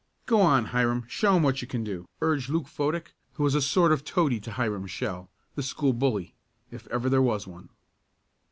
[0.25, 3.61] "Go on, Hiram, show 'em what you can do," urged Luke Fodick, who was a
[3.61, 6.33] sort of toady to Hiram Shell, the school bully,
[6.71, 7.69] if ever there was one.